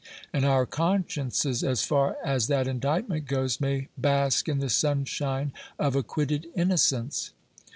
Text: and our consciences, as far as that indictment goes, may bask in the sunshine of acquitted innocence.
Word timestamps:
and 0.33 0.43
our 0.43 0.65
consciences, 0.65 1.63
as 1.63 1.83
far 1.83 2.17
as 2.25 2.47
that 2.47 2.67
indictment 2.67 3.27
goes, 3.27 3.61
may 3.61 3.87
bask 3.99 4.49
in 4.49 4.57
the 4.57 4.67
sunshine 4.67 5.53
of 5.77 5.95
acquitted 5.95 6.47
innocence. 6.55 7.33